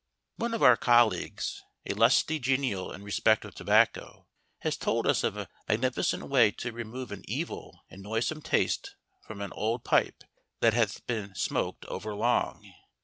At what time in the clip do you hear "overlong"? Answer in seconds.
11.85-12.73